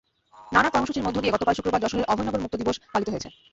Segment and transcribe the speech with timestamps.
[0.51, 3.29] নানা কর্মসূচির মধ্য দিয়ে গতকাল শুক্রবার যশোরের অভয়নগর মুক্ত দিবস পালিত হয়েছে।